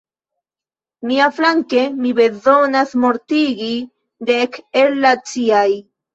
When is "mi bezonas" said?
2.05-2.97